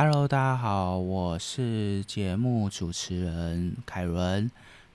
[0.00, 4.48] Hello，大家好，我是节目主持人凯伦。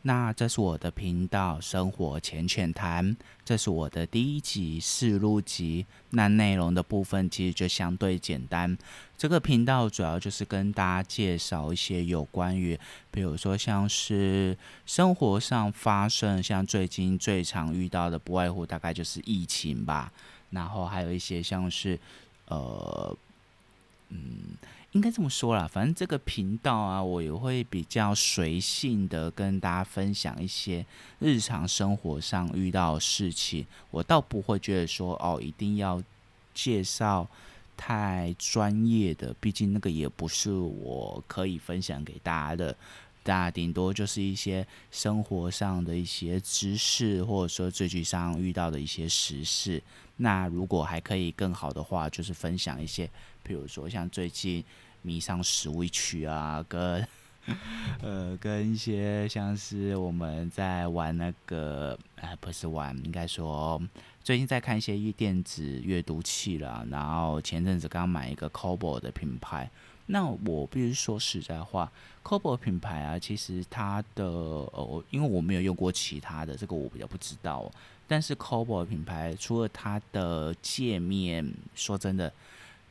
[0.03, 3.13] 那这是我的频道《生活浅浅谈》，
[3.43, 5.85] 这是我的第一集试录集。
[6.11, 8.77] 那内容的部分其实就相对简单。
[9.17, 12.79] 这个频道主要就是跟大家介绍一些有关于，
[13.11, 20.13] 比如说像是生活上发生，像最近最常遇到的，不外乎大概就是疫情吧。
[20.51, 21.99] 然后还有一些像是，
[22.45, 23.13] 呃，
[24.07, 24.42] 嗯。
[24.93, 30.85] 应该这么说啦，反正这个频道啊，我也会比较随性的跟大家分享一些
[31.19, 33.65] 日常生活上遇到的事情。
[33.91, 36.01] 我倒不会觉得说哦，一定要
[36.53, 37.27] 介绍
[37.75, 42.75] 太专业的，毕竟那个也不是我可以分享给大家的。
[43.23, 49.81] 大顶多就是一些生活上的一些知识，或者说最近上遇到的一些时事。
[50.17, 53.09] 那如果还可以更好的话，就是分享一些，
[53.41, 54.63] 比如说像最近。
[55.05, 57.05] 迷上 Switch 啊，跟
[58.01, 63.81] 呃跟一些像是我们在玩那个，哎不是玩，应该说
[64.23, 66.87] 最近在看一些电子阅读器了。
[66.89, 69.69] 然后前阵子刚买一个 c o b o 的品牌，
[70.07, 71.91] 那我必须说实在话
[72.23, 77.71] c o b o 品牌啊，其实它的呃，因为我没有用过其他的，这个我比较不知道。
[78.07, 82.31] 但是 c o b o 品牌除了它的界面，说真的，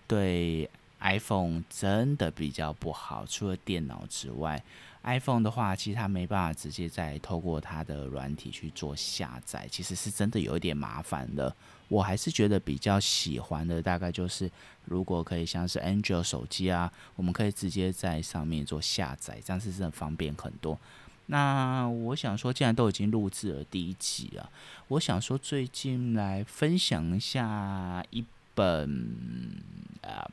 [0.07, 0.69] 对。
[1.03, 4.63] iPhone 真的比较不好，除了电脑之外
[5.03, 11.55] ，iPhone 的话，其实它没办法直接再透过它的软体去做下载，其实是真的有一点麻烦的。
[11.89, 14.51] 我还是觉得比较喜欢的，大概就是
[14.85, 20.79] 如果可以像是 Android 手机啊，我们可以直接在上面做下载，这样是真的方便很多。
[21.27, 24.49] 那我想说，既然都已经录制了第一集了，
[24.89, 29.59] 我想说最近来分享一下一本
[30.03, 30.31] 啊。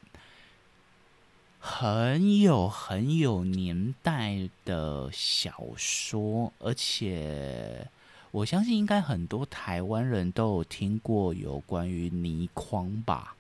[1.59, 7.85] 很有很有年代的小说，而且
[8.31, 13.36] 我相信应该很多台湾人都有听过有关于倪匡吧。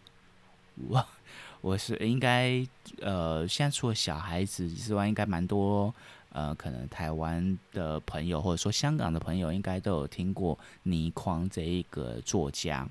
[0.89, 1.05] 我
[1.61, 2.65] 我是应该
[3.01, 5.93] 呃，现在除了小孩子之外，应该蛮多
[6.31, 12.87] 呃，可能台湾的朋友或者说香港的朋友，应该都有听过倪匡这一个作家。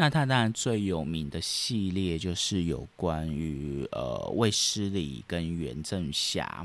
[0.00, 6.64] 那他当然最有名的系列就是有关于呃卫斯理跟袁振霞。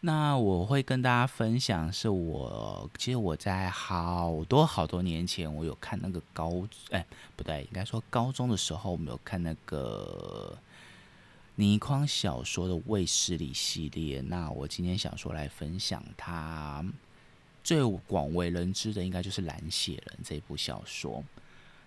[0.00, 7.04] 那我会跟大家分享，是我其实我在好多好多年前，我有看那个高哎
[7.36, 10.56] 不对，应该说高中的时候，我们有看那个
[11.56, 14.22] 倪匡小说的卫斯理系列。
[14.22, 16.82] 那我今天想说来分享他
[17.62, 21.22] 最广为人知的，应该就是《蓝血人》这部小说。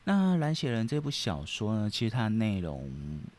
[0.06, 2.92] 那《蓝血人》这部小说呢，其实它的内容，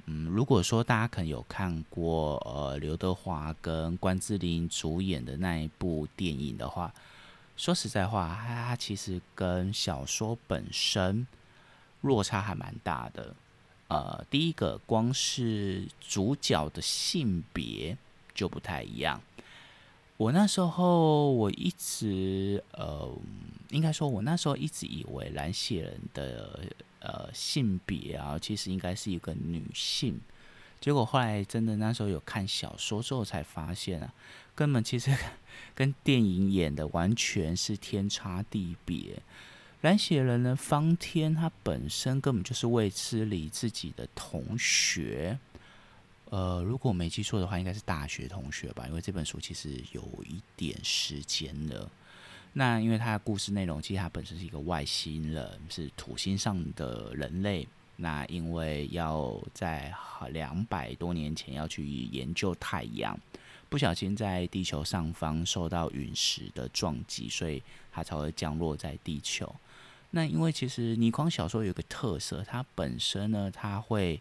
[0.07, 6.91] 嗯，如果说大家可能有看过呃刘德华跟关之琳主演的那一部电影的话，
[7.55, 11.27] 说实在话，它其实跟小说本身
[12.01, 13.35] 落差还蛮大的。
[13.89, 17.95] 呃，第一个，光是主角的性别
[18.35, 19.21] 就不太一样。
[20.17, 23.11] 我那时候我一直呃，
[23.71, 26.61] 应该说，我那时候一直以为蓝血人的
[27.01, 30.21] 呃性别啊，其实应该是一个女性。
[30.81, 34.13] 结果后来真的那时候有看小说之后才发现啊，
[34.55, 35.17] 根本其实
[35.75, 39.23] 跟电影演的完全是天差地别。
[39.81, 45.39] 蓝血人呢，方天他本身根本就是卫斯理自己的同学。
[46.31, 51.91] 呃，如果我没记错的话，应该是大学同学吧，因为这本书其实有一点时间了。
[52.55, 57.69] 那因为它的故事内容，其实它本身是一个外星人，是土星上的人类。
[57.97, 59.93] 那因为要在
[60.31, 63.19] 两百多年前要去研究太阳，
[63.69, 67.63] 不小心在地球上方受到陨石的撞击，所以
[67.93, 69.55] 它才会降落在地球。
[70.13, 74.21] 那因为其实倪匡小说有个特色，它本身呢，它会。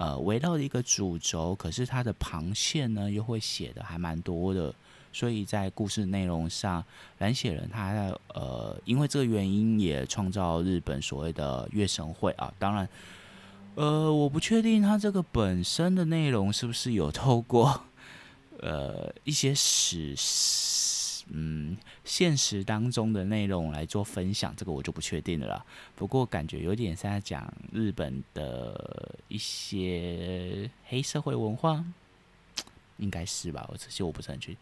[0.00, 4.74] 呃，围绕一个主轴，可是它的旁线呢，又会写的还蛮多的，
[5.12, 6.84] 所以在故事内容上，
[7.18, 7.92] 蓝血人他
[8.28, 12.52] 呃，因为这个原因也创造日本所谓的月神会啊。
[12.58, 12.88] 当然，
[13.74, 17.82] 呃，我不确定他这个本身的内容是不是有透过
[18.60, 20.14] 呃一些史。
[21.32, 25.64] 嗯，现实当中的内容来做分享，这个我就不确定了啦。
[25.94, 31.84] 不过感觉有点像在讲日本的一些黑社会文化，
[32.96, 33.64] 应该是吧？
[33.70, 34.56] 我这些我不是很确定。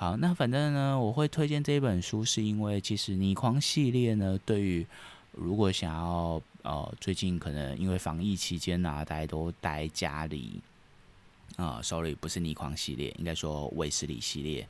[0.00, 4.86] 好，那反正呢，我会推荐这一本书，是因为其实倪匡系列呢，对于
[5.32, 10.60] 如果想要呃，最近可能因为防疫期间啊，大家都待家里。
[11.56, 14.64] 啊，sorry，不是倪匡系列，应该说卫斯理系列。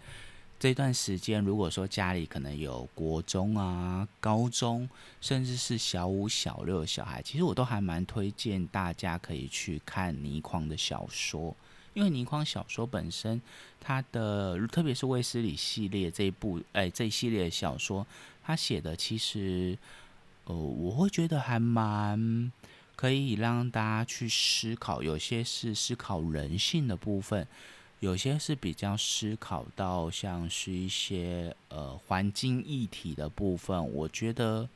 [0.59, 4.89] 这段时间，如果说家里可能有国中啊、高中，
[5.21, 11.55] 甚至是小五、小六的小孩，其实我都还蛮推荐大家可以去看倪匡的小说，
[11.99, 13.43] 因为倪匡小说本身，
[13.81, 18.07] 他的特别是卫斯理系列这一部，哎，这一系列的小说，
[18.45, 19.77] 他写的其实，
[20.45, 22.53] 呃，我会觉得还蛮
[22.95, 27.45] 可以让大家去思考，有些是思考人性的部分。
[27.99, 34.69] 有些是比较思考到像是一些呃环境议题的部分，我觉得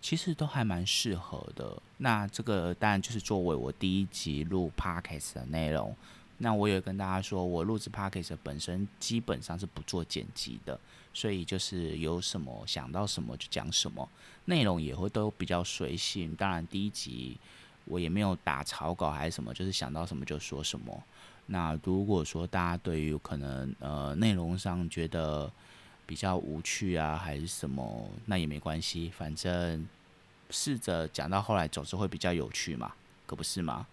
[0.00, 1.76] 其实都还蛮适合的。
[1.98, 5.94] 那这个当然就是作为我第一集录 podcast 的内容。
[6.44, 10.76] 那我也跟大家说，我录制 podcast 本身基本上是不做剪辑的，
[11.14, 14.08] 所以就是有什么想到什么就讲什么，
[14.46, 16.34] 内容也会都比较随性。
[16.34, 17.38] 当然第一集
[17.84, 21.00] 我也没有打草稿还是什么，就是想到什么就说什么。
[21.46, 25.48] 那如果说大家对于可能呃内容上觉得
[26.04, 29.86] 比较无趣啊，还是什么，那也没关系，反正
[30.50, 32.92] 试着讲到后来总是会比较有趣嘛，
[33.26, 33.86] 可不是吗？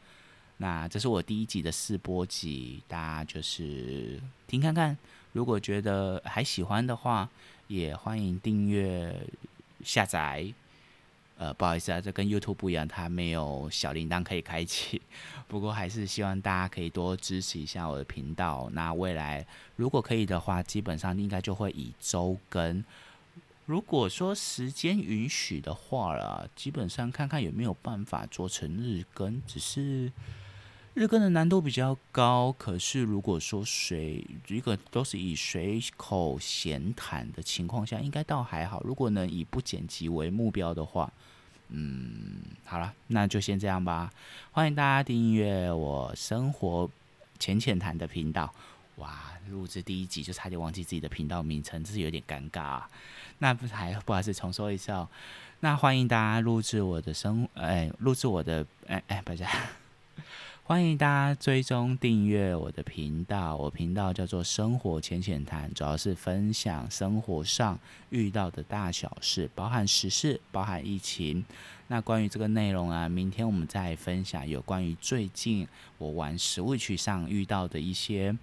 [0.61, 4.97] 那这是我第一集的试播集，大家就是听看看，
[5.31, 7.29] 如果觉得还喜欢的话，
[7.67, 9.15] 也欢迎订阅
[9.85, 10.53] 下载。
[11.37, 15.01] 呃，不好意思啊，这跟 YouTube 不一样，它没有小铃铛可以开启。
[15.47, 18.69] 不过还是希望大家可以多支持一下我的频道。
[18.73, 19.47] 那未来
[19.77, 22.83] 如果可以的话，基本上应该就会以周更。
[23.65, 29.41] 如果说时间允许的话了，基本上看看有没有办法做成日更。
[29.47, 30.11] 只是
[30.99, 32.53] 日更的难度比较高。
[32.57, 38.83] 可是如果说水一个都是以随口闲谈的情况下，应该倒还好。
[38.83, 41.09] 如果能以不剪辑为目标的话。
[41.69, 44.11] 嗯，好了，那就先这样吧。
[44.51, 46.89] 欢迎大家订阅我生活
[47.39, 48.53] 浅浅谈的频道。
[48.97, 52.81] 哇，录制第一集就差点忘记自己的频道名称，这是有点尴尬。
[53.37, 55.07] 那不还不好意思重说一次哦。
[55.61, 59.45] 那欢迎大家录制我的生，哎，录制我的，哎哎，不是。
[60.69, 67.79] 欢迎大家追踪订阅我的频道，我频道叫做生活浅浅谈，主要是分享生活上
[68.11, 71.43] 遇到的大小事，包含时事，包含疫情。
[71.87, 75.67] 那关于这个内容啊，明天我们再分享有关于最近
[75.97, 78.37] 我玩 Switch 上遇到的一些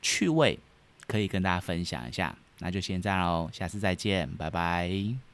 [0.00, 0.60] 趣味，
[1.08, 2.38] 可以跟大家分享一下。
[2.60, 5.25] 那就先这样喽，下次再见，拜拜。